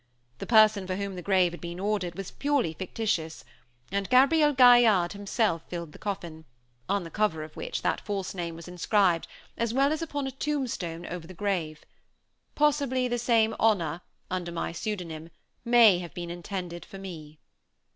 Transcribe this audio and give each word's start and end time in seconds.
The 0.39 0.47
person 0.47 0.87
for 0.87 0.95
whom 0.95 1.13
the 1.15 1.21
grave 1.21 1.51
had 1.53 1.61
been 1.61 1.79
ordered, 1.79 2.15
was 2.15 2.31
purely 2.31 2.73
fictitious; 2.73 3.45
and 3.91 4.09
Gabriel 4.09 4.51
Gaillarde 4.51 5.13
himself 5.13 5.61
filled 5.67 5.91
the 5.91 5.99
coffin, 5.99 6.45
on 6.89 7.03
the 7.03 7.11
cover 7.11 7.43
of 7.43 7.55
which 7.55 7.83
that 7.83 8.01
false 8.01 8.33
name 8.33 8.55
was 8.55 8.67
inscribed 8.67 9.27
as 9.57 9.75
well 9.75 9.91
as 9.93 10.01
upon 10.01 10.25
a 10.25 10.31
tomb 10.31 10.65
stone 10.65 11.05
over 11.05 11.27
the 11.27 11.35
grave. 11.35 11.85
Possibly 12.55 13.07
the 13.07 13.19
same 13.19 13.55
honor, 13.59 14.01
under 14.31 14.51
my 14.51 14.71
pseudonym, 14.71 15.29
may 15.63 15.99
have 15.99 16.15
been 16.15 16.31
intended 16.31 16.83
for 16.83 16.97
me. 16.97 17.37